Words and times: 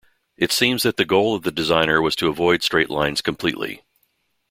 It 0.35 0.51
seems 0.51 0.81
that 0.81 0.97
the 0.97 1.05
goal 1.05 1.35
of 1.35 1.43
the 1.43 1.51
designer 1.51 2.01
was 2.01 2.15
to 2.15 2.27
avoid 2.27 2.63
straight 2.63 2.89
lines 2.89 3.21
completely. 3.21 3.83